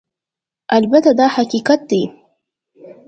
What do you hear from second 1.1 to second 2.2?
دا حقیقت دی